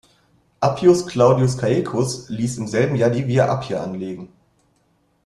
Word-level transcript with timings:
Appius 0.61 1.05
Claudius 1.05 1.57
Caecus 1.59 2.27
ließ 2.29 2.57
im 2.57 2.65
selben 2.67 2.95
Jahr 2.95 3.11
die 3.11 3.27
Via 3.27 3.49
Appia 3.53 3.83
anlegen. 3.83 4.29